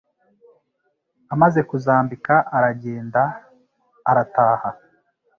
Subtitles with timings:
[1.33, 3.21] Amaze kuzambika aragenda
[4.09, 4.69] arataha